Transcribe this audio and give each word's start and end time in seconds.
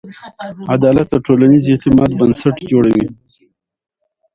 عدالت 0.75 1.07
د 1.11 1.15
ټولنیز 1.25 1.63
اعتماد 1.71 2.09
بنسټ 2.19 2.55
جوړوي. 2.71 3.07